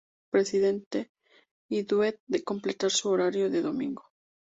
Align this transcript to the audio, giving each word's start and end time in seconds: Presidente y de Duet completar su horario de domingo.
Presidente 0.31 1.11
y 1.69 1.83
de 1.83 1.83
Duet 1.83 2.19
completar 2.43 2.89
su 2.89 3.09
horario 3.09 3.51
de 3.51 3.61
domingo. 3.61 4.09